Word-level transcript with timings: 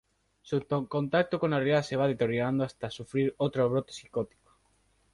Su 0.41 0.65
contacto 0.87 1.39
con 1.39 1.51
la 1.51 1.57
realidad 1.57 1.83
se 1.83 1.95
va 1.95 2.07
deteriorando 2.07 2.63
hasta 2.63 2.89
sufrir 2.89 3.35
otro 3.37 3.69
brote 3.69 3.93
psicótico. 3.93 4.51